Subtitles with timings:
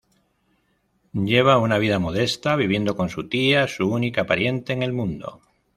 [1.25, 5.41] Lleva una vida modesta viviendo con su tía, su única pariente en el mundo.